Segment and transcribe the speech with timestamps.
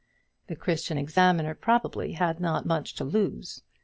[0.47, 3.61] The Christian Examiner probably had not much to lose.